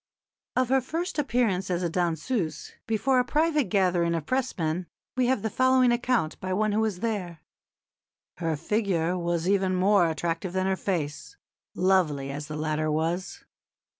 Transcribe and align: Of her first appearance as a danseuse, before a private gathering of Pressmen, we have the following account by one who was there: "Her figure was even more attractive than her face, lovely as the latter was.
Of 0.55 0.69
her 0.69 0.81
first 0.81 1.19
appearance 1.19 1.69
as 1.69 1.83
a 1.83 1.87
danseuse, 1.89 2.73
before 2.87 3.19
a 3.19 3.23
private 3.23 3.65
gathering 3.65 4.15
of 4.15 4.25
Pressmen, 4.25 4.87
we 5.15 5.27
have 5.27 5.43
the 5.43 5.49
following 5.51 5.91
account 5.91 6.39
by 6.39 6.53
one 6.53 6.71
who 6.71 6.79
was 6.79 7.01
there: 7.01 7.41
"Her 8.37 8.55
figure 8.55 9.15
was 9.15 9.47
even 9.47 9.75
more 9.75 10.09
attractive 10.09 10.53
than 10.53 10.65
her 10.65 10.75
face, 10.75 11.37
lovely 11.75 12.31
as 12.31 12.47
the 12.47 12.57
latter 12.57 12.89
was. 12.89 13.45